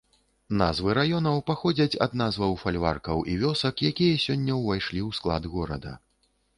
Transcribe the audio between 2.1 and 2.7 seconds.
назваў